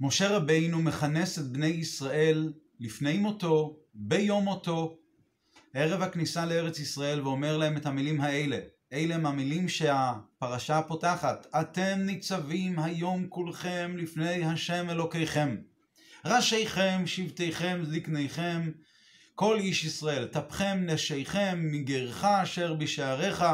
[0.00, 4.98] משה רבינו מכנס את בני ישראל לפני מותו, ביום מותו,
[5.74, 8.58] ערב הכניסה לארץ ישראל, ואומר להם את המילים האלה.
[8.92, 11.46] אלה הם המילים שהפרשה פותחת.
[11.60, 15.56] אתם ניצבים היום כולכם לפני השם אלוקיכם.
[16.24, 18.70] ראשיכם, שבטיכם, זקניכם,
[19.34, 23.44] כל איש ישראל, טפכם, נשיכם, מגרך אשר בשעריך,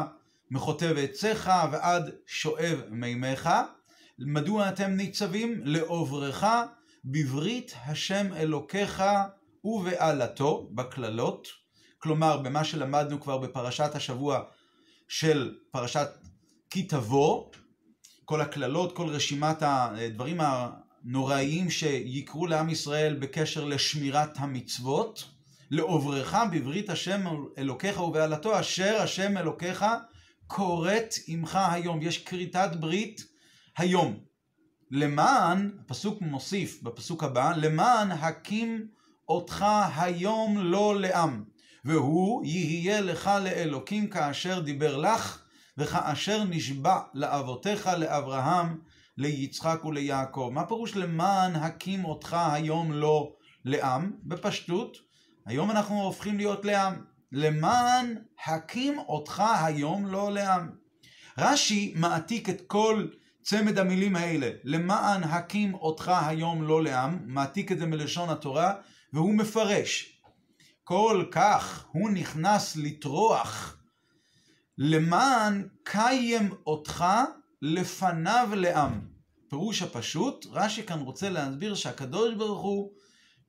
[0.51, 3.49] מחוטב עציך ועד שואב מימיך.
[4.19, 5.61] מדוע אתם ניצבים?
[5.63, 6.43] לעוברך
[7.05, 9.03] בברית השם אלוקיך
[9.63, 11.47] ובעלתו, בקללות.
[11.97, 14.43] כלומר, במה שלמדנו כבר בפרשת השבוע
[15.07, 16.07] של פרשת
[16.69, 17.51] כי תבוא,
[18.25, 25.29] כל הקללות, כל רשימת הדברים הנוראיים שיקרו לעם ישראל בקשר לשמירת המצוות,
[25.71, 27.25] לעוברך בברית השם
[27.57, 29.85] אלוקיך ובעלתו, אשר השם אלוקיך
[30.47, 32.01] כורת עמך היום.
[32.01, 33.34] יש כריתת ברית
[33.77, 34.17] היום.
[34.91, 38.87] למען, הפסוק מוסיף בפסוק הבא, למען הקים
[39.29, 41.43] אותך היום לא לעם,
[41.85, 45.41] והוא יהיה לך לאלוקים כאשר דיבר לך,
[45.77, 48.79] וכאשר נשבע לאבותיך לאברהם,
[49.17, 50.49] ליצחק וליעקב.
[50.53, 53.33] מה פירוש למען הקים אותך היום לא
[53.65, 54.11] לעם?
[54.23, 54.97] בפשטות,
[55.45, 57.01] היום אנחנו הופכים להיות לעם.
[57.31, 60.69] למען הקים אותך היום לא לעם.
[61.37, 63.07] רש"י מעתיק את כל
[63.47, 68.73] צמד המילים האלה, למען הקים אותך היום לא לעם, מעתיק את זה מלשון התורה,
[69.13, 70.21] והוא מפרש.
[70.83, 73.77] כל כך הוא נכנס לטרוח,
[74.77, 77.05] למען קיים אותך
[77.61, 78.99] לפניו לעם.
[79.49, 82.91] פירוש הפשוט, רש"י כאן רוצה להסביר שהקדוש ברוך הוא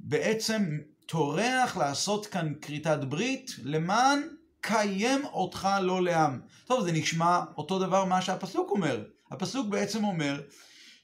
[0.00, 4.22] בעצם טורח לעשות כאן כריתת ברית למען
[4.60, 6.40] קיים אותך לא לעם.
[6.64, 9.15] טוב, זה נשמע אותו דבר מה שהפסוק אומר.
[9.30, 10.40] הפסוק בעצם אומר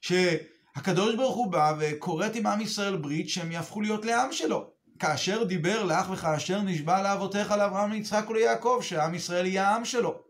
[0.00, 4.70] שהקדוש ברוך הוא בא וכורת עם עם ישראל ברית שהם יהפכו להיות לעם שלו.
[4.98, 10.20] כאשר דיבר לך וכאשר נשבע לאבותיך לאברהם ליצחק וליעקב שעם ישראל יהיה העם שלו.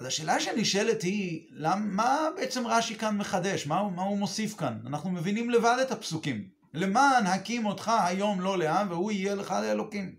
[0.00, 3.66] אז השאלה שנשאלת היא, למ, מה בעצם רש"י כאן מחדש?
[3.66, 4.78] מה מה הוא מוסיף כאן?
[4.86, 6.48] אנחנו מבינים לבד את הפסוקים.
[6.74, 10.14] למען הקים אותך היום לא לעם והוא יהיה לך לאלוקים.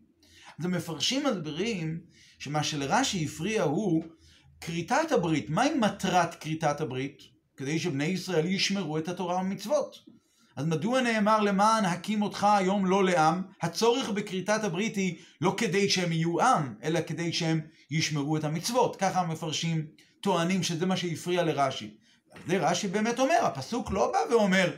[0.59, 1.99] אז המפרשים מסבירים
[2.39, 4.03] שמה שלרש"י הפריע הוא
[4.61, 7.21] כריתת הברית, מהי מטרת כריתת הברית?
[7.57, 9.99] כדי שבני ישראל ישמרו את התורה והמצוות.
[10.55, 13.41] אז מדוע נאמר למען הקים אותך היום לא לעם?
[13.61, 17.61] הצורך בכריתת הברית היא לא כדי שהם יהיו עם, אלא כדי שהם
[17.91, 18.95] ישמרו את המצוות.
[18.95, 19.87] ככה המפרשים
[20.21, 21.97] טוענים שזה מה שהפריע לרש"י.
[22.47, 24.71] זה רש"י באמת אומר, הפסוק לא בא ואומר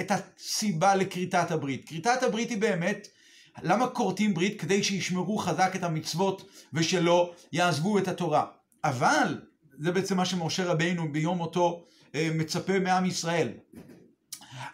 [0.00, 1.88] את הסיבה לכריתת הברית.
[1.88, 3.08] כריתת הברית היא באמת,
[3.62, 4.60] למה כורתים ברית?
[4.60, 8.46] כדי שישמרו חזק את המצוות ושלא יעזבו את התורה.
[8.84, 9.40] אבל,
[9.78, 11.84] זה בעצם מה שמשה רבינו ביום מותו
[12.14, 13.48] אה, מצפה מעם ישראל.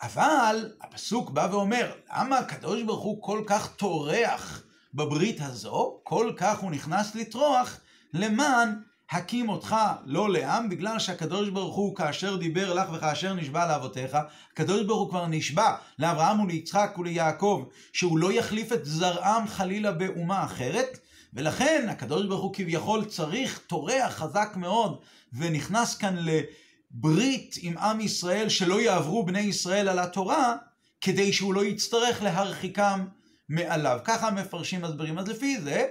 [0.02, 4.62] אבל הפסוק בא ואומר, למה הקדוש ברוך הוא כל כך טורח
[4.94, 7.80] בברית הזו, כל כך הוא נכנס לטרוח,
[8.14, 8.74] למען
[9.10, 14.18] הקים אותך לא לעם, בגלל שהקדוש ברוך הוא כאשר דיבר לך וכאשר נשבע לאבותיך,
[14.52, 20.44] הקדוש ברוך הוא כבר נשבע לאברהם וליצחק וליעקב, שהוא לא יחליף את זרעם חלילה באומה
[20.44, 20.98] אחרת,
[21.34, 25.00] ולכן הקדוש ברוך הוא כביכול צריך, טורח חזק מאוד,
[25.32, 30.56] ונכנס כאן לברית עם עם ישראל, שלא יעברו בני ישראל על התורה,
[31.00, 33.06] כדי שהוא לא יצטרך להרחיקם
[33.48, 33.98] מעליו.
[34.04, 35.18] ככה המפרשים מסבירים.
[35.18, 35.86] אז לפי זה,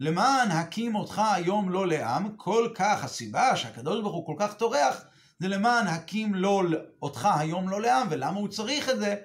[0.00, 5.04] למען הקים אותך היום לא לעם, כל כך הסיבה שהקדוש ברוך הוא כל כך טורח,
[5.38, 6.62] זה למען הקים לא
[7.02, 9.16] אותך היום לא לעם, ולמה הוא צריך את זה?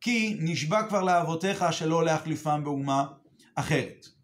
[0.00, 3.06] כי נשבע כבר לאבותיך שלא להחליפם באומה
[3.54, 4.17] אחרת.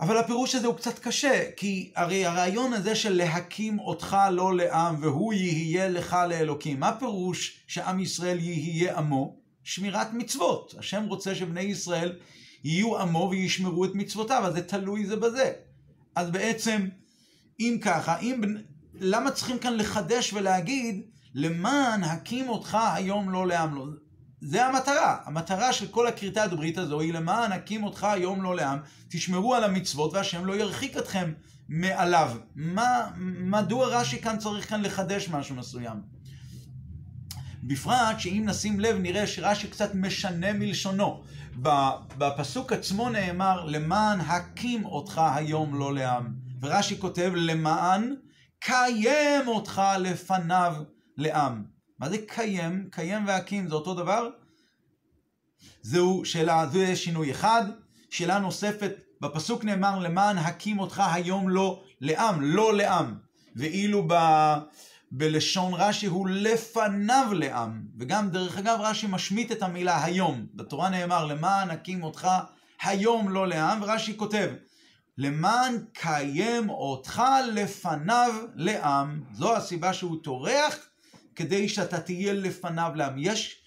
[0.00, 4.96] אבל הפירוש הזה הוא קצת קשה, כי הרי הרעיון הזה של להקים אותך לא לעם
[5.02, 9.36] והוא יהיה לך לאלוקים, מה פירוש שעם ישראל יהיה עמו?
[9.62, 10.74] שמירת מצוות.
[10.78, 12.18] השם רוצה שבני ישראל
[12.64, 15.52] יהיו עמו וישמרו את מצוותיו, אז זה תלוי זה בזה.
[16.16, 16.88] אז בעצם,
[17.60, 18.42] אם ככה, אם,
[18.94, 21.02] למה צריכים כאן לחדש ולהגיד,
[21.34, 23.84] למען הקים אותך היום לא לעם לא?
[24.44, 25.16] זה המטרה.
[25.24, 29.64] המטרה של כל הכריתת ברית הזו היא למען הקים אותך היום לא לעם, תשמרו על
[29.64, 31.32] המצוות והשם לא ירחיק אתכם
[31.68, 32.36] מעליו.
[32.54, 33.10] מה,
[33.40, 35.96] מדוע רש"י כאן צריך כאן לחדש משהו מסוים?
[37.62, 41.22] בפרט שאם נשים לב נראה שרש"י קצת משנה מלשונו.
[42.18, 46.34] בפסוק עצמו נאמר למען הקים אותך היום לא לעם.
[46.60, 48.14] ורש"י כותב למען
[48.58, 50.74] קיים אותך לפניו
[51.16, 51.73] לעם.
[51.98, 52.88] מה זה קיים?
[52.90, 54.30] קיים והקים זה אותו דבר?
[55.82, 57.64] זהו שאלה, זה שינוי אחד.
[58.10, 63.14] שאלה נוספת, בפסוק נאמר למען הקים אותך היום לא לעם, לא לעם.
[63.56, 64.14] ואילו ב...
[65.16, 70.46] בלשון רש"י הוא לפניו לעם, וגם דרך אגב רש"י משמיט את המילה היום.
[70.54, 72.28] בתורה נאמר למען הקים אותך
[72.82, 74.50] היום לא לעם, ורש"י כותב
[75.18, 79.22] למען קיים אותך לפניו לעם.
[79.32, 80.76] זו הסיבה שהוא טורח
[81.36, 83.14] כדי שאתה תהיה לפניו לעם.
[83.16, 83.62] יש,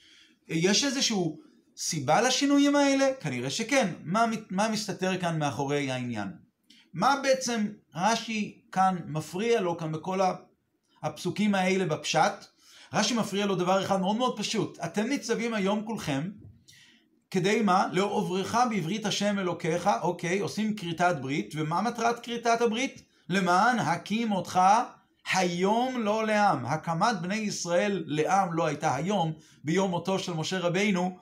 [0.48, 1.40] יש איזשהו
[1.78, 3.10] סיבה לשינויים האלה?
[3.20, 3.94] כנראה שכן.
[4.04, 6.28] מה, מה מסתתר כאן מאחורי העניין?
[6.94, 10.20] מה בעצם רש"י כאן מפריע לו כאן בכל
[11.04, 12.46] הפסוקים האלה בפשט?
[12.94, 14.78] רש"י מפריע לו דבר אחד מאוד מאוד פשוט.
[14.86, 16.30] אתם ניצבים היום כולכם,
[17.32, 17.88] כדי מה?
[17.92, 23.04] לעוברך בברית השם אלוקיך, אוקיי, עושים כריתת ברית, ומה מטרת כריתת הברית?
[23.30, 24.60] למען הקים אותך
[25.34, 26.66] היום לא לעם.
[26.66, 29.34] הקמת בני ישראל לעם לא הייתה היום,
[29.64, 31.18] ביום מותו של משה רבינו.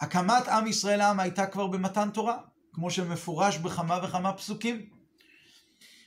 [0.00, 2.36] הקמת עם ישראל לעם הייתה כבר במתן תורה,
[2.72, 4.86] כמו שמפורש בכמה וכמה פסוקים.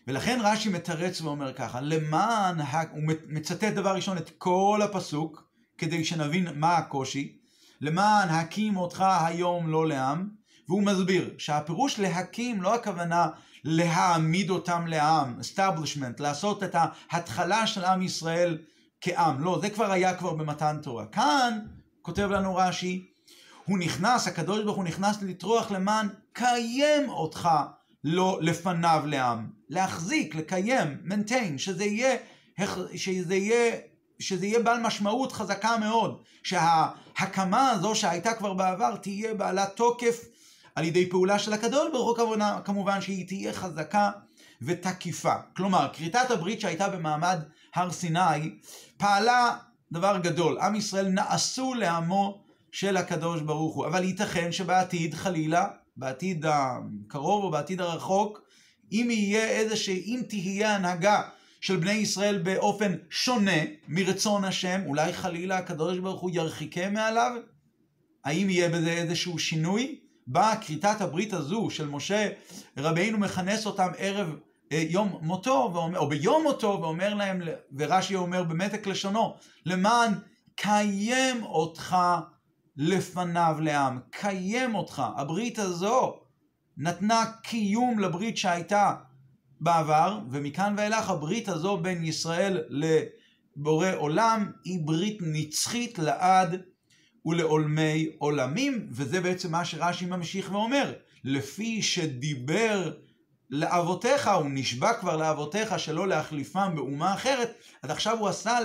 [0.07, 2.59] ולכן רש"י מתרץ ואומר ככה, למען,
[2.91, 5.43] הוא מצטט דבר ראשון את כל הפסוק,
[5.77, 7.37] כדי שנבין מה הקושי,
[7.81, 10.29] למען הקים אותך היום לא לעם,
[10.69, 13.27] והוא מסביר שהפירוש להקים לא הכוונה
[13.63, 16.75] להעמיד אותם לעם, establishment, לעשות את
[17.11, 18.57] ההתחלה של עם ישראל
[19.01, 21.05] כעם, לא, זה כבר היה כבר במתן תורה.
[21.05, 21.59] כאן,
[22.01, 23.07] כותב לנו רש"י,
[23.65, 27.49] הוא נכנס, הקדוש ברוך הוא נכנס לטרוח למען קיים אותך
[28.03, 29.49] לא לפניו לעם.
[29.69, 32.15] להחזיק, לקיים, maintain, שזה יהיה,
[32.95, 33.75] שזה יהיה,
[34.19, 36.21] שזה יהיה בעל משמעות חזקה מאוד.
[36.43, 40.25] שההקמה הזו שהייתה כבר בעבר תהיה בעלת תוקף
[40.75, 44.11] על ידי פעולה של הקדוש ברוך הוא כמובן שהיא תהיה חזקה
[44.61, 45.33] ותקיפה.
[45.55, 47.39] כלומר, כריתת הברית שהייתה במעמד
[47.75, 48.59] הר סיני
[48.97, 49.57] פעלה
[49.91, 50.59] דבר גדול.
[50.59, 53.85] עם ישראל נעשו לעמו של הקדוש ברוך הוא.
[53.85, 55.67] אבל ייתכן שבעתיד, חלילה,
[55.97, 58.41] בעתיד הקרוב או בעתיד הרחוק,
[58.91, 61.21] אם יהיה איזושהי, אם תהיה הנהגה
[61.61, 67.31] של בני ישראל באופן שונה מרצון השם, אולי חלילה הקדוש ברוך הוא ירחיקם מעליו?
[68.25, 69.99] האם יהיה בזה איזשהו שינוי?
[70.27, 72.29] באה כריתת הברית הזו של משה
[72.77, 74.35] רבינו מכנס אותם ערב
[74.71, 77.41] אה, יום מותו, ואומר, או ביום מותו, ואומר להם,
[77.77, 79.35] ורש"י אומר במתק לשונו,
[79.65, 80.13] למען
[80.55, 81.97] קיים אותך
[82.77, 85.03] לפניו לעם, קיים אותך.
[85.15, 86.19] הברית הזו
[86.77, 88.95] נתנה קיום לברית שהייתה
[89.61, 96.61] בעבר, ומכאן ואילך הברית הזו בין ישראל לבורא עולם היא ברית נצחית לעד
[97.25, 100.93] ולעולמי עולמים, וזה בעצם מה שרש"י ממשיך ואומר,
[101.23, 102.93] לפי שדיבר
[103.49, 108.59] לאבותיך, הוא נשבע כבר לאבותיך שלא להחליפם באומה אחרת, אז עכשיו הוא עשה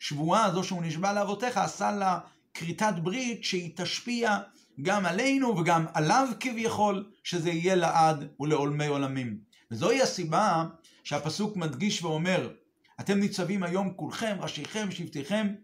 [0.00, 2.18] לשבועה הזו שהוא נשבע לאבותיך, עשה לה
[2.54, 4.38] כריתת ברית שהיא תשפיע
[4.82, 9.38] גם עלינו וגם עליו כביכול, שזה יהיה לעד ולעולמי עולמים.
[9.70, 10.64] וזוהי הסיבה
[11.04, 12.50] שהפסוק מדגיש ואומר,
[13.00, 15.54] אתם ניצבים היום כולכם, ראשיכם, שבטיכם,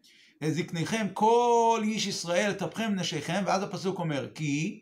[0.48, 4.81] זקניכם, כל איש ישראל, טפכם נשיכם, ואז הפסוק אומר, כי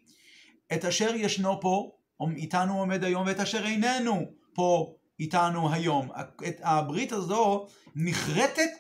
[0.73, 1.91] את אשר ישנו פה,
[2.37, 6.09] איתנו עומד היום, ואת אשר איננו פה איתנו היום.
[6.49, 7.67] את הברית הזו
[7.97, 8.71] נחרטת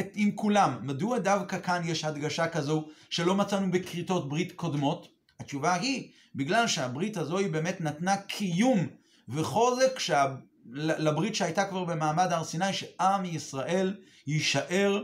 [0.00, 0.78] את, עם כולם.
[0.82, 5.08] מדוע דווקא כאן יש הדגשה כזו שלא מצאנו בכריתות ברית קודמות?
[5.40, 8.86] התשובה היא, בגלל שהברית הזו היא באמת נתנה קיום
[9.28, 10.34] וחוזק שה...
[10.72, 13.96] לברית שהייתה כבר במעמד הר סיני, שעם ישראל
[14.26, 15.02] יישאר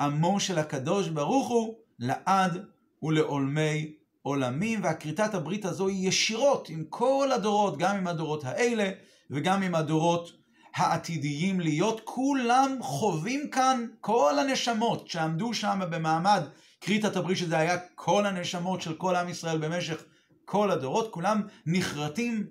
[0.00, 2.64] עמו של הקדוש ברוך הוא לעד
[3.02, 8.90] ולעולמי עולמים, והכריתת הברית הזו היא ישירות עם כל הדורות, גם עם הדורות האלה
[9.30, 10.32] וגם עם הדורות
[10.74, 16.42] העתידיים להיות, כולם חווים כאן כל הנשמות שעמדו שם במעמד
[16.80, 20.04] כריתת הברית, שזה היה כל הנשמות של כל עם ישראל במשך
[20.44, 22.46] כל הדורות, כולם נחרטים,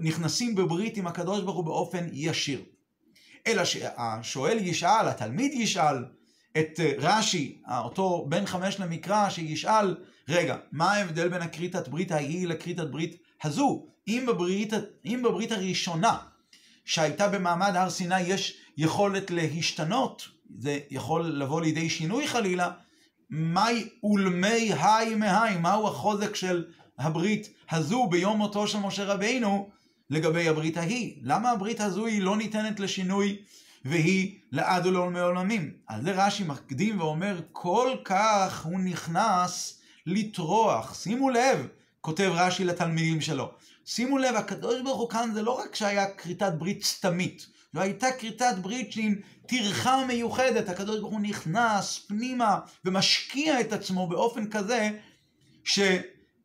[0.00, 2.62] נכנסים בברית עם הקדוש ברוך הוא באופן ישיר.
[3.46, 6.04] אלא שהשואל ישאל, התלמיד ישאל
[6.58, 9.96] את אה, רש"י, אותו בן חמש למקרא, שישאל,
[10.28, 13.86] רגע, מה ההבדל בין הכריתת ברית ההיא לכריתת ברית הזו?
[14.08, 14.72] אם בברית,
[15.04, 16.16] אם בברית הראשונה
[16.84, 22.70] שהייתה במעמד הר סיני יש יכולת להשתנות, זה יכול לבוא לידי שינוי חלילה,
[23.30, 26.64] מהי אולמי היי מהי, מהו החוזק של
[26.98, 29.70] הברית הזו ביום מותו של משה רבינו
[30.10, 31.14] לגבי הברית ההיא?
[31.22, 33.36] למה הברית הזו היא לא ניתנת לשינוי
[33.84, 35.72] והיא לעד ולעולמי עולמים?
[35.86, 40.94] על זה רש"י מקדים ואומר, כל כך הוא נכנס לטרוח.
[41.02, 41.66] שימו לב,
[42.00, 43.50] כותב רש"י לתלמידים שלו.
[43.84, 48.12] שימו לב, הקדוש ברוך הוא כאן זה לא רק שהיה כריתת ברית סתמית, זו הייתה
[48.12, 49.14] כריתת ברית עם
[49.46, 54.90] טרחה מיוחדת, הקדוש ברוך הוא נכנס פנימה ומשקיע את עצמו באופן כזה
[55.64, 55.90] שלא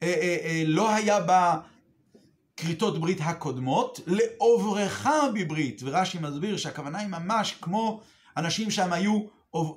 [0.04, 1.58] אה, אה,
[2.58, 8.02] היה בכריתות ברית הקודמות, לעוברך בברית, ורש"י מסביר שהכוונה היא ממש כמו
[8.38, 9.26] אנשים שם היו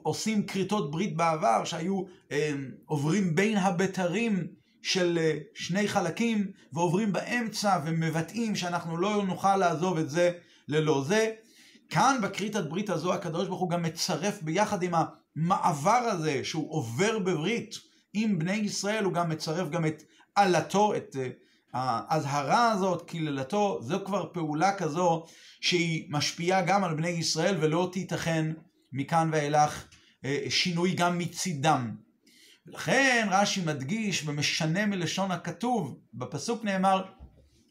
[0.02, 2.02] עושים כריתות ברית בעבר, שהיו
[2.32, 2.52] אה,
[2.86, 4.46] עוברים בין הבתרים
[4.82, 10.32] של אה, שני חלקים, ועוברים באמצע ומבטאים שאנחנו לא נוכל לעזוב את זה
[10.68, 11.32] ללא זה.
[11.90, 17.18] כאן בכרית הברית הזו הקדוש ברוך הוא גם מצרף ביחד עם המעבר הזה שהוא עובר
[17.18, 17.74] בברית
[18.14, 20.02] עם בני ישראל, הוא גם מצרף גם את
[20.34, 21.28] עלתו, את אה,
[21.76, 25.24] האזהרה הזאת, קללתו, זו כבר פעולה כזו
[25.60, 28.52] שהיא משפיעה גם על בני ישראל ולא תיתכן
[28.92, 29.84] מכאן ואילך
[30.24, 31.96] אה, שינוי גם מצידם.
[32.66, 37.04] ולכן רש"י מדגיש ומשנה מלשון הכתוב, בפסוק נאמר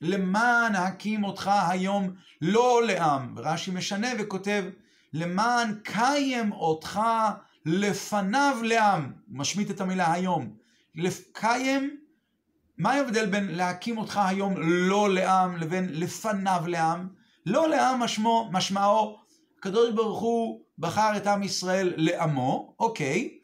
[0.02, 3.34] למען הקים אותך היום לא לעם.
[3.38, 4.64] ורש"י משנה וכותב,
[5.14, 7.00] למען קיים אותך
[7.66, 9.12] לפניו לעם.
[9.28, 10.56] הוא משמיט את המילה היום.
[11.32, 11.98] קיים,
[12.78, 17.08] מה ההבדל בין להקים אותך היום לא לעם לבין לפניו לעם?
[17.46, 19.20] לא לעם משמו, משמעו,
[19.60, 23.38] הקדוש ברוך הוא בחר את עם ישראל לעמו, אוקיי,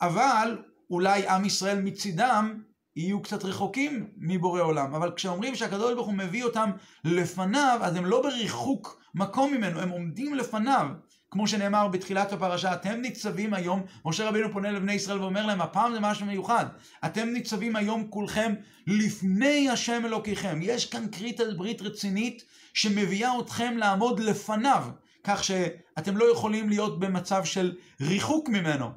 [0.00, 2.62] אבל אולי עם ישראל מצידם
[2.96, 4.94] יהיו קצת רחוקים מבורא עולם.
[4.94, 6.70] אבל כשאומרים שהקדוש ברוך הוא מביא אותם
[7.04, 10.86] לפניו, אז הם לא בריחוק מקום ממנו, הם עומדים לפניו.
[11.30, 15.92] כמו שנאמר בתחילת הפרשה, אתם ניצבים היום, משה רבינו פונה לבני ישראל ואומר להם, הפעם
[15.92, 16.66] זה משהו מיוחד,
[17.04, 18.54] אתם ניצבים היום כולכם
[18.86, 20.58] לפני השם אלוקיכם.
[20.62, 22.44] יש כאן כרית ברית רצינית
[22.74, 24.84] שמביאה אתכם לעמוד לפניו,
[25.24, 28.90] כך שאתם לא יכולים להיות במצב של ריחוק ממנו.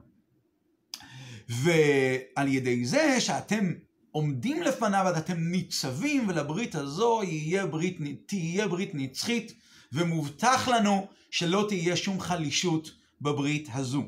[1.50, 3.74] ועל ידי זה שאתם
[4.12, 9.54] עומדים לפניו, אתם ניצבים, ולברית הזו יהיה ברית, תהיה ברית נצחית,
[9.94, 14.04] ומובטח לנו שלא תהיה שום חלישות בברית הזו.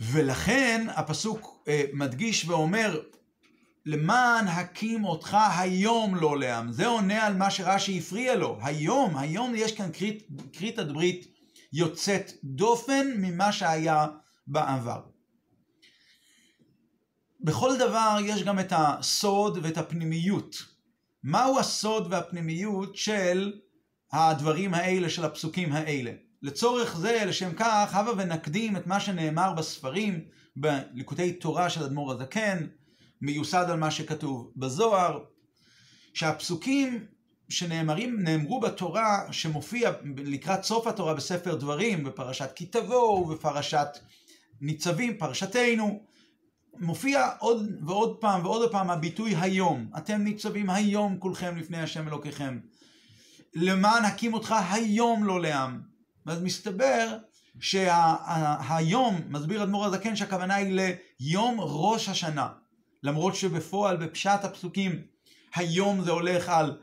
[0.00, 3.00] ולכן הפסוק אה, מדגיש ואומר,
[3.86, 6.72] למען הקים אותך היום לא לעם.
[6.72, 8.58] זה עונה על מה שרש"י הפריע לו.
[8.62, 9.90] היום, היום יש כאן
[10.52, 11.26] כרית ברית
[11.72, 14.06] יוצאת דופן ממה שהיה
[14.46, 15.00] בעבר.
[17.40, 20.56] בכל דבר יש גם את הסוד ואת הפנימיות.
[21.22, 23.52] מהו הסוד והפנימיות של
[24.12, 26.12] הדברים האלה, של הפסוקים האלה?
[26.42, 30.24] לצורך זה, לשם כך, הבה ונקדים את מה שנאמר בספרים,
[30.56, 32.66] בליקוטי תורה של אדמו"ר הזקן,
[33.20, 35.24] מיוסד על מה שכתוב בזוהר,
[36.14, 37.06] שהפסוקים
[37.48, 43.88] שנאמרים, נאמרו בתורה, שמופיע לקראת סוף התורה בספר דברים, בפרשת כי תבואו, בפרשת
[44.60, 46.02] ניצבים, פרשתנו,
[46.78, 49.90] מופיע עוד ועוד פעם ועוד פעם הביטוי היום.
[49.98, 52.58] אתם ניצבים היום כולכם לפני השם אלוקיכם.
[53.54, 55.80] למען הקים אותך היום לא לעם.
[56.26, 57.18] ואז מסתבר
[57.60, 60.80] שהיום, שה, מסביר אדמו"ר הזקן שהכוונה היא
[61.20, 62.48] ליום ראש השנה.
[63.02, 65.02] למרות שבפועל בפשט הפסוקים
[65.54, 66.76] היום זה הולך על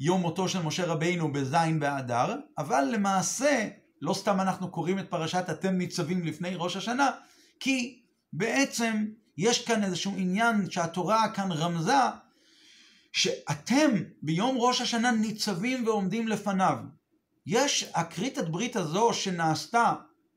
[0.00, 3.68] יום מותו של משה רבינו בזין באדר, אבל למעשה
[4.02, 7.10] לא סתם אנחנו קוראים את פרשת אתם ניצבים לפני ראש השנה,
[7.60, 8.00] כי
[8.32, 9.06] בעצם
[9.38, 12.02] יש כאן איזשהו עניין שהתורה כאן רמזה,
[13.12, 13.90] שאתם
[14.22, 16.76] ביום ראש השנה ניצבים ועומדים לפניו.
[17.46, 19.94] יש הכריתת ברית הזו שנעשתה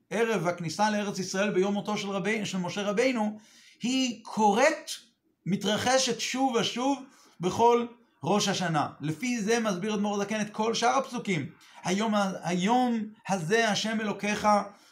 [0.10, 3.39] ערב הכניסה לארץ ישראל ביום מותו של, רבי, של משה רבינו,
[3.82, 4.98] היא קורית,
[5.46, 7.03] מתרחשת שוב ושוב
[7.39, 7.86] בכל
[8.24, 8.89] ראש השנה.
[9.01, 11.50] לפי זה מסביר אדמו"ר הזקן את כל שאר הפסוקים.
[11.84, 12.13] היום,
[12.44, 14.48] היום הזה השם אלוקיך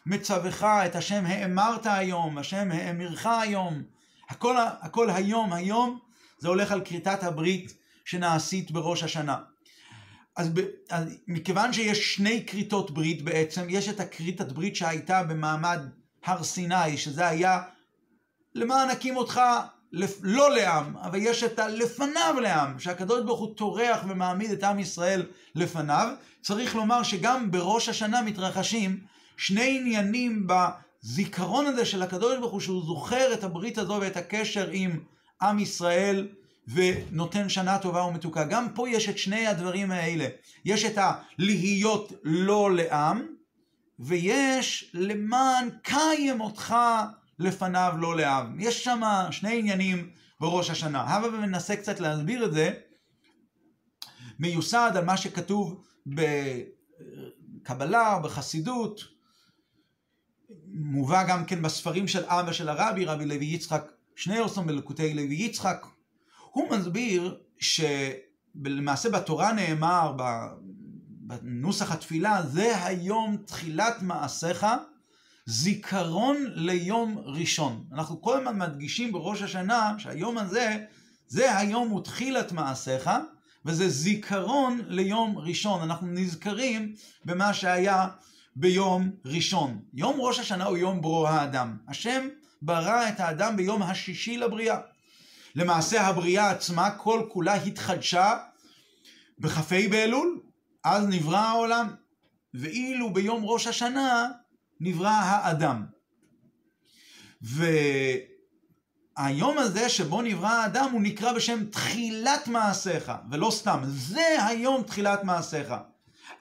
[0.06, 3.84] מצווך, את השם האמרת היום, השם האמירך היום.
[4.30, 6.00] הכל, הכל היום, היום,
[6.44, 7.74] זה הולך על כריתת הברית
[8.06, 9.38] שנעשית בראש השנה.
[10.36, 10.60] אז, ב,
[10.90, 15.80] אז מכיוון שיש שני כריתות ברית בעצם, יש את הכריתת ברית שהייתה במעמד
[16.26, 17.62] הר סיני, שזה היה
[18.56, 19.42] למען הקים אותך
[20.22, 25.26] לא לעם, אבל יש את הלפניו לעם, שהקדוש ברוך הוא טורח ומעמיד את עם ישראל
[25.56, 26.08] לפניו.
[26.42, 29.00] צריך לומר שגם בראש השנה מתרחשים
[29.38, 34.70] שני עניינים בזיכרון הזה של הקדוש ברוך הוא, שהוא זוכר את הברית הזו ואת הקשר
[34.72, 35.00] עם
[35.44, 36.28] עם ישראל
[36.68, 38.44] ונותן שנה טובה ומתוקה.
[38.44, 40.28] גם פה יש את שני הדברים האלה.
[40.66, 43.28] יש את הלהיות לא לעם,
[44.00, 46.76] ויש למען קיים אותך
[47.40, 48.60] לפניו לא לעם.
[48.60, 50.10] יש שם שני עניינים
[50.40, 51.02] בראש השנה.
[51.02, 52.74] הבה וננסה קצת להסביר את זה.
[54.40, 55.84] מיוסד על מה שכתוב
[57.62, 59.02] בקבלה, בחסידות,
[60.68, 65.86] מובא גם כן בספרים של אבא של הרבי, רבי לוי יצחק שניאורסון בלקוטי לוי יצחק.
[66.52, 70.14] הוא מסביר שלמעשה בתורה נאמר,
[71.10, 74.66] בנוסח התפילה, זה היום תחילת מעשיך,
[75.46, 77.84] זיכרון ליום ראשון.
[77.94, 80.78] אנחנו כל הזמן מדגישים בראש השנה שהיום הזה,
[81.28, 83.10] זה היום הוא תחילת מעשיך,
[83.66, 85.82] וזה זיכרון ליום ראשון.
[85.82, 86.94] אנחנו נזכרים
[87.26, 88.08] במה שהיה
[88.56, 89.80] ביום ראשון.
[89.94, 91.78] יום ראש השנה הוא יום ברוא האדם.
[91.88, 92.28] השם
[92.66, 94.80] ברא את האדם ביום השישי לבריאה.
[95.56, 98.38] למעשה הבריאה עצמה כל כולה התחדשה
[99.40, 100.40] בכ"ה באלול,
[100.84, 101.96] אז נברא העולם.
[102.54, 104.30] ואילו ביום ראש השנה
[104.80, 105.86] נברא האדם.
[109.18, 115.24] והיום הזה שבו נברא האדם הוא נקרא בשם תחילת מעשיך, ולא סתם, זה היום תחילת
[115.24, 115.74] מעשיך.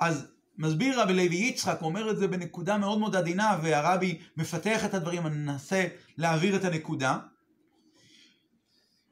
[0.01, 0.27] אז
[0.59, 5.27] מסביר רבי לוי יצחק, אומר את זה בנקודה מאוד מאוד עדינה, והרבי מפתח את הדברים,
[5.27, 5.87] אני מנסה
[6.19, 7.19] להעביר את הנקודה.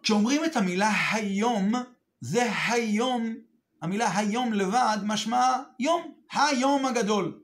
[0.03, 1.73] כשאומרים את המילה היום,
[2.21, 3.35] זה היום,
[3.83, 7.41] המילה היום לבד משמע יום, היום הגדול.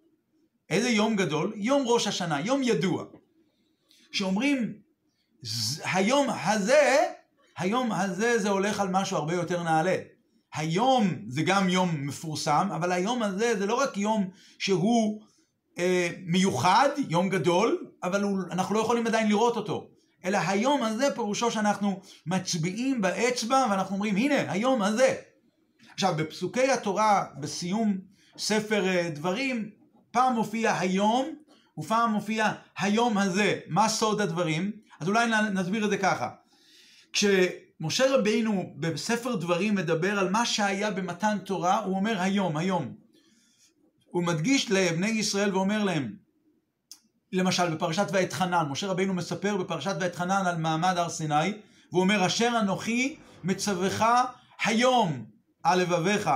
[0.70, 1.52] איזה יום גדול?
[1.56, 3.04] יום ראש השנה, יום ידוע.
[4.10, 4.72] כשאומרים
[5.84, 6.96] היום הזה,
[7.58, 9.96] היום הזה זה הולך על משהו הרבה יותר נעלה.
[10.56, 15.22] היום זה גם יום מפורסם, אבל היום הזה זה לא רק יום שהוא
[15.78, 19.88] אה, מיוחד, יום גדול, אבל הוא, אנחנו לא יכולים עדיין לראות אותו.
[20.24, 25.14] אלא היום הזה פירושו שאנחנו מצביעים באצבע ואנחנו אומרים הנה היום הזה.
[25.94, 27.98] עכשיו בפסוקי התורה בסיום
[28.38, 29.70] ספר אה, דברים
[30.10, 31.34] פעם מופיע היום
[31.78, 33.58] ופעם מופיע היום הזה.
[33.68, 34.72] מה סוד הדברים?
[35.00, 36.30] אז אולי נסביר את זה ככה.
[37.78, 42.94] כשמשה רבינו בספר דברים מדבר על מה שהיה במתן תורה, הוא אומר היום, היום.
[44.10, 46.12] הוא מדגיש לבני ישראל ואומר להם,
[47.32, 51.52] למשל בפרשת ואתחנן, משה רבינו מספר בפרשת ואתחנן על מעמד הר סיני,
[51.92, 54.02] והוא אומר, אשר אנוכי מצווך
[54.64, 55.24] היום
[55.62, 56.30] על לבביך,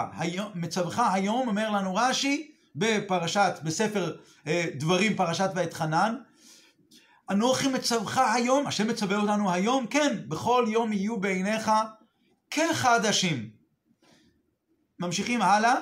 [0.55, 4.17] מצווך היום, אומר לנו רש"י, בפרשת, בספר
[4.47, 6.15] אה, דברים, פרשת ואתחנן,
[7.31, 11.71] אנוכי מצווך היום, השם מצווה אותנו היום, כן, בכל יום יהיו בעיניך
[12.51, 13.51] כחדשים.
[15.01, 15.75] ממשיכים הלאה,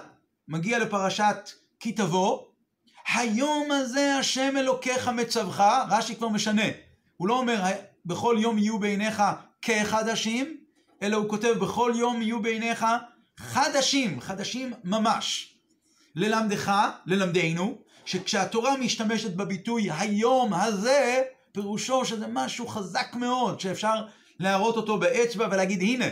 [0.49, 1.51] מגיע לפרשת
[1.81, 2.45] כי תבוא,
[3.15, 6.67] היום הזה השם אלוקיך מצווך, רש"י כבר משנה,
[7.17, 7.63] הוא לא אומר
[8.07, 9.23] בכל יום יהיו בעיניך
[9.63, 10.57] כחדשים,
[11.03, 12.87] אלא הוא כותב בכל יום יהיו בעיניך
[13.37, 15.55] חדשים, חדשים ממש.
[16.15, 16.73] ללמדך,
[17.07, 21.25] ללמדנו, שכשהתורה משתמשת בביטוי היום הזה,
[21.59, 24.05] פירושו שזה משהו חזק מאוד, שאפשר
[24.41, 26.05] להראות אותו באצבע ולהגיד הנה.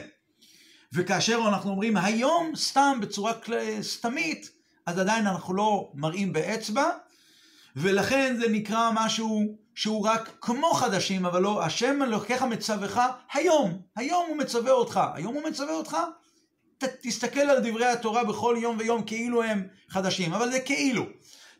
[0.92, 3.32] וכאשר אנחנו אומרים היום סתם בצורה
[3.80, 4.50] סתמית,
[4.86, 6.90] אז עדיין אנחנו לא מראים באצבע,
[7.76, 12.98] ולכן זה נקרא משהו שהוא רק כמו חדשים, אבל לא, השם אלוקיך מצווך
[13.32, 15.96] היום, היום הוא מצווה אותך, היום הוא מצווה אותך,
[16.78, 21.06] ת, תסתכל על דברי התורה בכל יום ויום כאילו הם חדשים, אבל זה כאילו.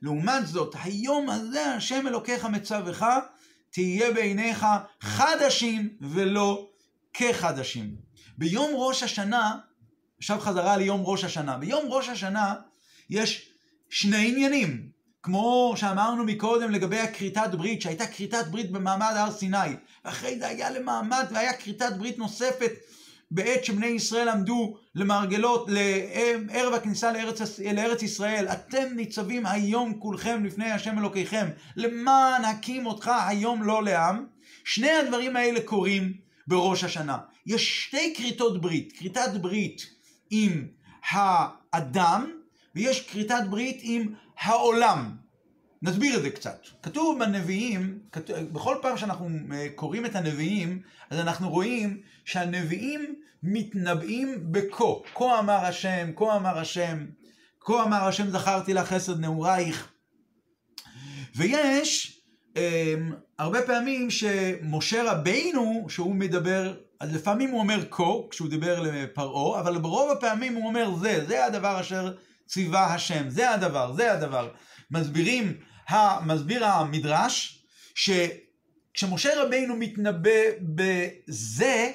[0.03, 3.03] לעומת זאת, היום הזה השם אלוקיך מצווך,
[3.77, 4.67] תהיה בעיניך
[5.01, 6.69] חדשים ולא
[7.15, 7.95] כחדשים.
[8.39, 9.59] ביום ראש השנה,
[10.19, 12.55] עכשיו חזרה ליום ראש השנה, ביום ראש השנה
[13.11, 13.53] יש
[13.91, 14.89] שני עניינים,
[15.23, 19.57] כמו שאמרנו מקודם לגבי הכריתת ברית, שהייתה כריתת ברית במעמד הר סיני,
[20.05, 22.73] ואחרי זה היה למעמד והיה כריתת ברית נוספת
[23.31, 30.71] בעת שבני ישראל עמדו למרגלות, לערב הכניסה לארץ, לארץ ישראל, אתם ניצבים היום כולכם לפני
[30.71, 34.27] השם אלוקיכם, למען הקים אותך היום לא לעם.
[34.65, 36.13] שני הדברים האלה קורים
[36.47, 37.19] בראש השנה.
[37.47, 39.87] יש שתי כריתות ברית, כריתת ברית
[40.31, 40.67] עם
[41.11, 42.31] האדם,
[42.75, 45.26] ויש כריתת ברית עם העולם.
[45.87, 46.61] נסביר את זה קצת.
[46.83, 47.99] כתוב בנביאים,
[48.53, 54.85] בכל פעם שאנחנו אה, קוראים את הנביאים, אז אנחנו רואים שהנביאים מתנבאים בכה.
[55.15, 57.07] כה אמר השם, כה אמר השם,
[57.61, 59.89] כה אמר השם זכרתי לך חסד נעורייך.
[61.37, 62.21] ויש
[62.57, 62.95] אה,
[63.39, 69.79] הרבה פעמים שמשה רבינו, שהוא מדבר, אז לפעמים הוא אומר כה, כשהוא דיבר לפרעה, אבל
[69.79, 72.15] ברוב הפעמים הוא אומר זה, זה הדבר אשר
[72.47, 74.49] ציווה השם, זה הדבר, זה הדבר.
[74.91, 75.53] מסבירים,
[76.27, 77.63] מסביר המדרש,
[77.95, 81.93] שכשמשה רבינו מתנבא בזה,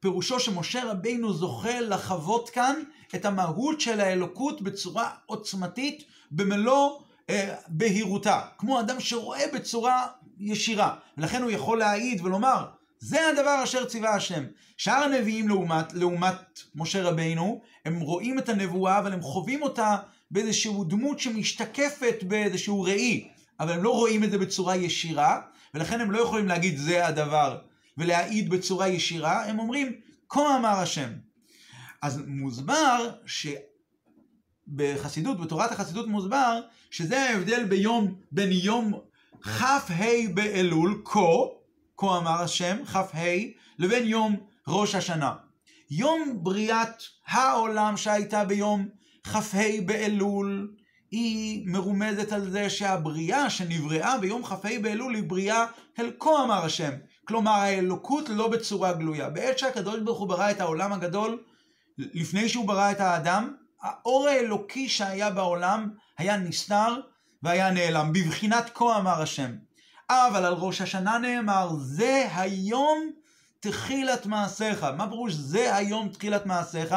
[0.00, 2.76] פירושו שמשה רבינו זוכה לחוות כאן
[3.14, 8.40] את המהות של האלוקות בצורה עוצמתית, במלוא אה, בהירותה.
[8.58, 10.06] כמו אדם שרואה בצורה
[10.38, 10.94] ישירה.
[11.18, 12.66] ולכן הוא יכול להעיד ולומר,
[12.98, 14.44] זה הדבר אשר ציווה השם.
[14.76, 19.96] שאר הנביאים לעומת, לעומת משה רבינו, הם רואים את הנבואה, אבל הם חווים אותה
[20.30, 23.28] באיזושהי דמות שמשתקפת באיזשהו ראי,
[23.60, 25.40] אבל הם לא רואים את זה בצורה ישירה,
[25.74, 27.58] ולכן הם לא יכולים להגיד זה הדבר,
[27.98, 29.92] ולהעיד בצורה ישירה, הם אומרים,
[30.28, 31.10] כה אמר השם.
[32.02, 33.10] אז מוסבר
[34.68, 38.92] שבחסידות, בתורת החסידות מוסבר, שזה ההבדל ביום, בין יום
[39.42, 39.78] כ"ה
[40.34, 41.20] באלול, כה,
[41.96, 43.18] כה אמר השם, כ"ה,
[43.78, 44.36] לבין יום
[44.68, 45.34] ראש השנה.
[45.90, 48.88] יום בריאת העולם שהייתה ביום
[49.24, 50.74] כ"ה באלול
[51.10, 56.90] היא מרומזת על זה שהבריאה שנבראה ביום כ"ה באלול היא בריאה חלקו אמר השם.
[57.24, 59.30] כלומר האלוקות לא בצורה גלויה.
[59.30, 61.42] בעת שהקדוש ברוך הוא ברא את העולם הגדול,
[61.98, 66.94] לפני שהוא ברא את האדם, האור האלוקי שהיה בעולם היה נסתר
[67.42, 69.50] והיה נעלם, בבחינת כה אמר השם.
[70.10, 73.10] אבל על ראש השנה נאמר, זה היום
[73.60, 74.84] תחילת מעשיך.
[74.96, 76.94] מה פירוש זה היום תחילת מעשיך?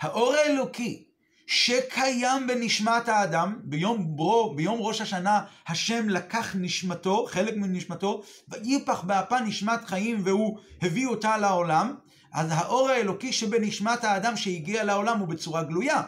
[0.00, 1.07] האור האלוקי
[1.50, 9.40] שקיים בנשמת האדם, ביום ברו, ביום ראש השנה, השם לקח נשמתו, חלק מנשמתו, ויפח באפה
[9.40, 11.94] נשמת חיים והוא הביא אותה לעולם,
[12.32, 16.02] אז האור האלוקי שבנשמת האדם שהגיע לעולם הוא בצורה גלויה,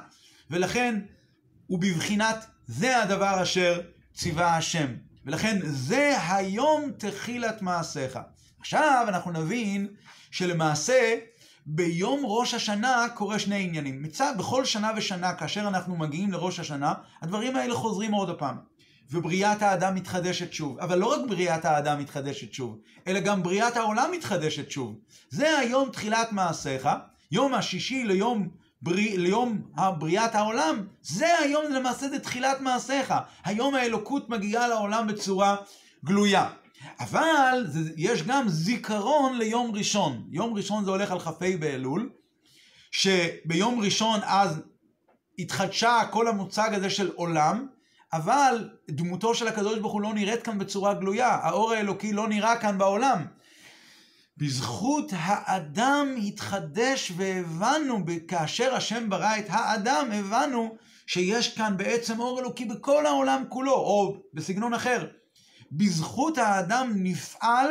[0.51, 1.01] ולכן
[1.67, 3.81] הוא בבחינת זה הדבר אשר
[4.15, 4.87] ציווה השם.
[5.27, 8.19] ולכן זה היום תחילת מעשיך.
[8.61, 9.89] עכשיו אנחנו נבין
[10.31, 11.17] שלמעשה
[11.67, 14.03] ביום ראש השנה קורה שני עניינים.
[14.03, 18.57] מצד, בכל שנה ושנה, כאשר אנחנו מגיעים לראש השנה, הדברים האלה חוזרים עוד הפעם.
[19.11, 20.79] ובריאת האדם מתחדשת שוב.
[20.79, 24.97] אבל לא רק בריאת האדם מתחדשת שוב, אלא גם בריאת העולם מתחדשת שוב.
[25.31, 26.89] זה היום תחילת מעשיך,
[27.33, 28.49] יום השישי ליום,
[28.83, 29.63] בריא, ליום
[29.99, 33.15] בריאת העולם, זה היום למעשה זה תחילת מעשיך.
[33.45, 35.57] היום האלוקות מגיעה לעולם בצורה
[36.05, 36.49] גלויה.
[37.01, 40.27] אבל זה, יש גם זיכרון ליום ראשון.
[40.31, 42.11] יום ראשון זה הולך על כ"ה באלול,
[42.91, 44.63] שביום ראשון אז
[45.39, 47.67] התחדשה כל המוצג הזה של עולם,
[48.13, 52.57] אבל דמותו של הקדוש ברוך הוא לא נראית כאן בצורה גלויה, האור האלוקי לא נראה
[52.57, 53.27] כאן בעולם.
[54.37, 62.65] בזכות האדם התחדש והבנו, כאשר השם ברא את האדם, הבנו שיש כאן בעצם אור אלוקי
[62.65, 65.07] בכל העולם כולו, או בסגנון אחר,
[65.73, 67.69] בזכות האדם נפעל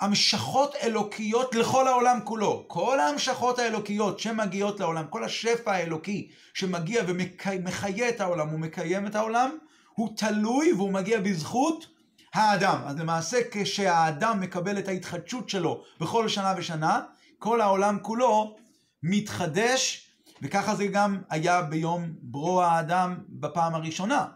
[0.00, 2.64] המשכות אלוקיות לכל העולם כולו.
[2.68, 9.50] כל ההמשכות האלוקיות שמגיעות לעולם, כל השפע האלוקי שמגיע ומחיה את העולם ומקיים את העולם,
[9.94, 11.86] הוא תלוי והוא מגיע בזכות
[12.34, 12.80] האדם.
[12.86, 17.00] אז למעשה כשהאדם מקבל את ההתחדשות שלו בכל שנה ושנה,
[17.38, 18.56] כל העולם כולו
[19.02, 20.08] מתחדש,
[20.42, 24.26] וככה זה גם היה ביום ברוא האדם בפעם הראשונה.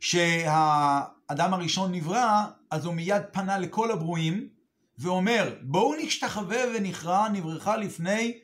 [0.00, 4.48] שהאדם הראשון נברא, אז הוא מיד פנה לכל הברואים
[4.98, 8.38] ואומר, בואו נשתחווה ונכרע נברכה לפני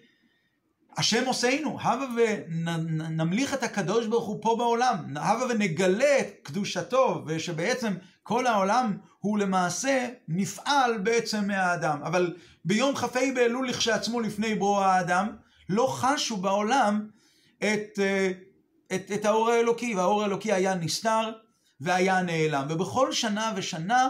[0.97, 7.95] השם עושנו, הבה ונמליך את הקדוש ברוך הוא פה בעולם, הבה ונגלה את קדושתו, ושבעצם
[8.23, 12.03] כל העולם הוא למעשה נפעל בעצם מהאדם.
[12.03, 15.37] אבל ביום כ"ה באלול לכשעצמו לפני ברוא האדם,
[15.69, 17.09] לא חשו בעולם
[17.59, 18.31] את, אה,
[18.95, 21.33] את, את האור האלוקי, והאור האלוקי היה נסתר,
[21.81, 22.67] והיה נעלם.
[22.71, 24.09] ובכל שנה ושנה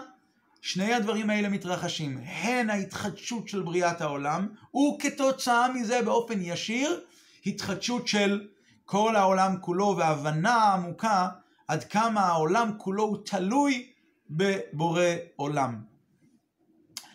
[0.63, 2.19] שני הדברים האלה מתרחשים.
[2.25, 7.01] הן ההתחדשות של בריאת העולם, וכתוצאה מזה באופן ישיר,
[7.47, 8.49] התחדשות של
[8.85, 11.29] כל העולם כולו, והבנה עמוקה
[11.69, 13.93] עד כמה העולם כולו הוא תלוי
[14.31, 15.03] בבורא
[15.37, 15.83] עולם.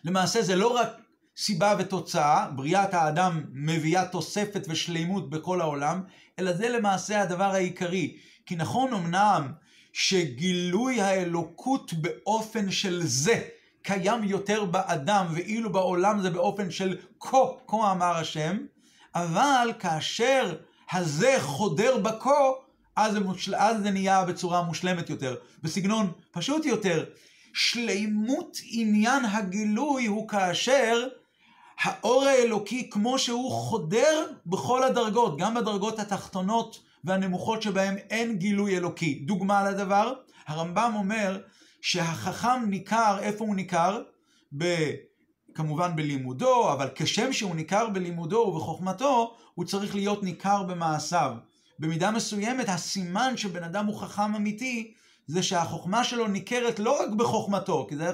[0.04, 0.90] למעשה זה לא רק
[1.38, 6.04] סיבה ותוצאה, בריאת האדם מביאה תוספת ושלימות בכל העולם,
[6.40, 8.18] אלא זה למעשה הדבר העיקרי.
[8.46, 9.52] כי נכון אמנם
[9.93, 13.41] שגילוי האלוקות באופן של זה
[13.84, 18.58] קיים יותר באדם, ואילו בעולם זה באופן של כה, כה אמר השם,
[19.15, 20.56] אבל כאשר
[20.91, 22.49] הזה חודר בכה,
[22.95, 23.56] אז, מושל...
[23.56, 27.06] אז זה נהיה בצורה מושלמת יותר, בסגנון פשוט יותר.
[27.54, 31.08] שלימות עניין הגילוי הוא כאשר
[31.82, 39.20] האור האלוקי כמו שהוא חודר בכל הדרגות, גם בדרגות התחתונות והנמוכות שבהם אין גילוי אלוקי.
[39.26, 40.14] דוגמה לדבר,
[40.48, 41.42] הרמב"ם אומר
[41.82, 44.02] שהחכם ניכר, איפה הוא ניכר?
[44.58, 44.92] ב...
[45.56, 51.36] כמובן בלימודו, אבל כשם שהוא ניכר בלימודו ובחוכמתו, הוא צריך להיות ניכר במעשיו.
[51.80, 54.94] במידה מסוימת הסימן שבן אדם הוא חכם אמיתי,
[55.28, 58.12] זה שהחוכמה שלו ניכרת לא רק בחוכמתו, כי, זה,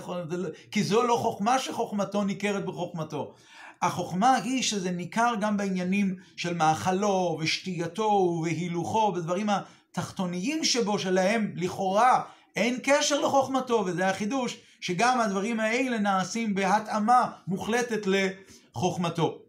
[0.71, 3.33] כי זו לא חוכמה שחוכמתו ניכרת בחוכמתו,
[3.81, 12.21] החוכמה היא שזה ניכר גם בעניינים של מאכלו ושתייתו והילוכו, בדברים התחתוניים שבו, שלהם לכאורה
[12.55, 19.39] אין קשר לחוכמתו, וזה החידוש, שגם הדברים האלה נעשים בהתאמה מוחלטת לחוכמתו.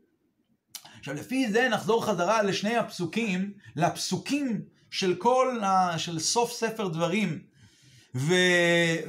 [0.99, 5.99] עכשיו לפי זה נחזור חזרה לשני הפסוקים, לפסוקים של כל, ה...
[5.99, 7.39] של סוף ספר דברים,
[8.15, 8.35] ו...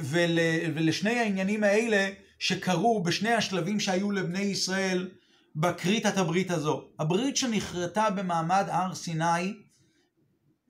[0.00, 0.38] ול...
[0.74, 2.08] ולשני העניינים האלה
[2.40, 5.10] שקרו בשני השלבים שהיו לבני ישראל
[5.56, 6.88] בכריתת הברית הזו.
[6.98, 9.54] הברית שנכרתה במעמד הר סיני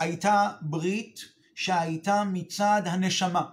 [0.00, 1.20] הייתה ברית
[1.54, 3.44] שהייתה מצד הנשמה.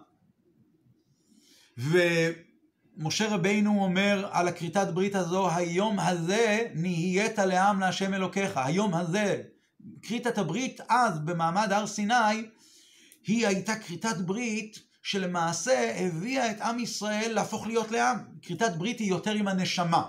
[1.78, 8.58] ומשה רבינו אומר על הכריתת ברית הזו, היום הזה נהיית לעם להשם אלוקיך.
[8.58, 9.42] היום הזה,
[10.02, 12.48] כריתת הברית אז במעמד הר סיני,
[13.28, 18.18] היא הייתה כריתת ברית שלמעשה הביאה את עם ישראל להפוך להיות לעם.
[18.42, 20.04] כריתת ברית היא יותר עם הנשמה.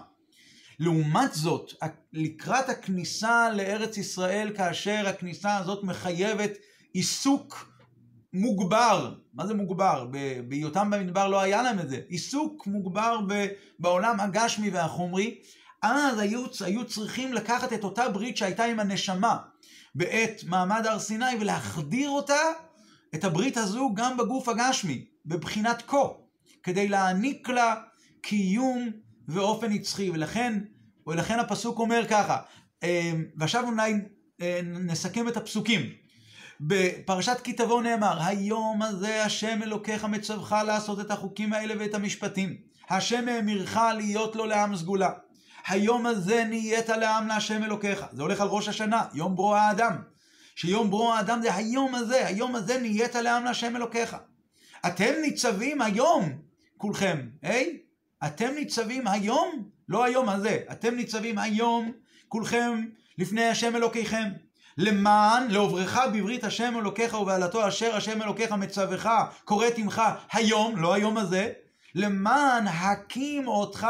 [0.78, 1.72] לעומת זאת,
[2.12, 6.50] לקראת הכניסה לארץ ישראל, כאשר הכניסה הזאת מחייבת
[6.92, 7.72] עיסוק
[8.32, 10.06] מוגבר, מה זה מוגבר?
[10.48, 13.18] בהיותם במדבר לא היה להם את זה, עיסוק מוגבר
[13.78, 15.38] בעולם הגשמי והחומרי,
[15.82, 19.36] אז היו, היו צריכים לקחת את אותה ברית שהייתה עם הנשמה
[19.94, 22.40] בעת מעמד הר סיני ולהחדיר אותה,
[23.14, 26.08] את הברית הזו, גם בגוף הגשמי, בבחינת כה,
[26.62, 27.74] כדי להעניק לה
[28.20, 28.90] קיום
[29.28, 30.58] ואופן נצחי, ולכן,
[31.06, 32.38] ולכן הפסוק אומר ככה,
[32.82, 33.94] אמ, ועכשיו אולי
[34.40, 35.80] אה, נסכם את הפסוקים.
[36.60, 42.56] בפרשת כי תבוא נאמר, היום הזה השם אלוקיך מצווך לעשות את החוקים האלה ואת המשפטים.
[42.90, 45.10] השם האמירך להיות לו לעם סגולה.
[45.66, 48.04] היום הזה נהיית לעם להשם אלוקיך.
[48.12, 49.96] זה הולך על ראש השנה, יום ברוא האדם.
[50.60, 54.16] שיום ברוא האדם זה היום הזה, היום הזה נהיית לעם להשם אלוקיך.
[54.86, 56.32] אתם ניצבים היום,
[56.76, 57.78] כולכם, היי?
[58.26, 61.92] אתם ניצבים היום, לא היום הזה, אתם ניצבים היום,
[62.28, 62.84] כולכם,
[63.18, 64.28] לפני השם אלוקיכם.
[64.78, 69.06] למען לעוברך בברית השם אלוקיך ובעלתו אשר השם אלוקיך מצווך
[69.44, 71.52] קוראת עמך היום, לא היום הזה,
[71.94, 73.86] למען הקים אותך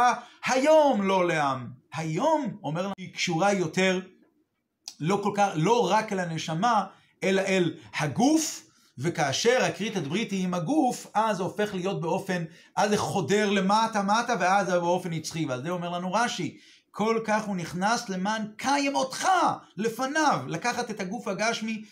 [0.47, 1.67] היום לא לעם.
[1.95, 4.01] היום, אומר לנו, היא קשורה יותר,
[5.01, 6.85] לא כל כך, לא רק אל הנשמה,
[7.23, 8.65] אלא אל הגוף,
[8.99, 12.45] וכאשר הכרית ברית היא עם הגוף, אז זה הופך להיות באופן,
[12.77, 15.47] אז זה חודר למטה מטה, ואז זה באופן נצחי.
[15.47, 16.59] ועל זה אומר לנו רש"י,
[16.91, 19.29] כל כך הוא נכנס למען קיים אותך
[19.77, 21.85] לפניו, לקחת את הגוף הגשמי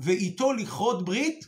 [0.00, 1.46] ואיתו לכרות ברית,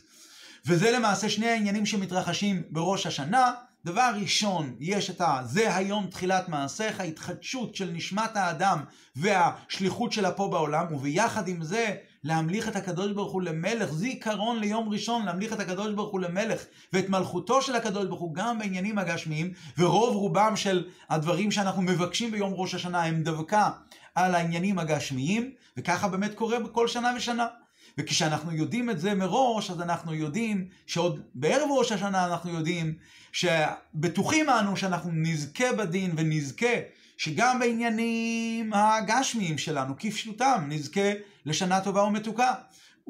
[0.65, 3.51] וזה למעשה שני העניינים שמתרחשים בראש השנה.
[3.85, 5.39] דבר ראשון, יש את ה...
[5.43, 8.79] זה היום תחילת מעשיך, התחדשות של נשמת האדם
[9.15, 14.89] והשליחות שלה פה בעולם, וביחד עם זה להמליך את הקדוש ברוך הוא למלך, זיכרון ליום
[14.89, 16.63] ראשון, להמליך את הקדוש ברוך הוא למלך,
[16.93, 22.31] ואת מלכותו של הקדוש ברוך הוא גם בעניינים הגשמיים, ורוב רובם של הדברים שאנחנו מבקשים
[22.31, 23.69] ביום ראש השנה הם דווקא
[24.15, 27.47] על העניינים הגשמיים, וככה באמת קורה בכל שנה ושנה.
[27.97, 32.93] וכשאנחנו יודעים את זה מראש, אז אנחנו יודעים שעוד בערב ראש השנה אנחנו יודעים
[33.31, 36.75] שבטוחים אנו שאנחנו נזכה בדין ונזכה
[37.17, 41.11] שגם בעניינים הגשמיים שלנו, כפשוטם, נזכה
[41.45, 42.53] לשנה טובה ומתוקה.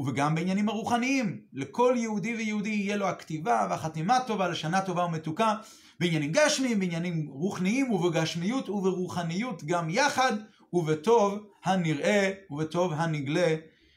[0.05, 5.55] וגם בעניינים הרוחניים, לכל יהודי ויהודי יהיה לו הכתיבה והחתימה טובה לשנה טובה ומתוקה,
[5.99, 10.33] בעניינים גשמיים, בעניינים רוחניים ובגשמיות וברוחניות גם יחד,
[10.73, 13.55] ובטוב הנראה ובטוב הנגלה,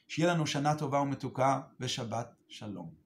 [0.09, 3.04] שיהיה לנו שנה טובה ומתוקה ושבת שלום.